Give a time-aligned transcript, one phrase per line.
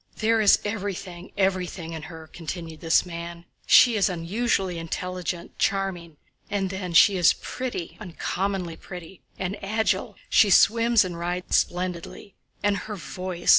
[0.17, 3.45] "There is everything, everything in her," continued this man.
[3.67, 6.17] "She is unusually intelligent, charming...
[6.49, 12.33] and then she is pretty, uncommonly pretty, and agile—she swims and rides splendidly...
[12.63, 13.49] and her voice!